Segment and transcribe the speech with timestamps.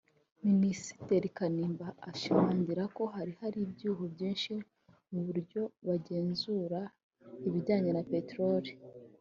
[0.49, 4.53] Minisitiri Kanimba ashimangira ko hari hari ibyuho byinshi
[5.11, 6.91] mu buryo bagenzuraga
[7.47, 8.71] ibijyanye na Peteroli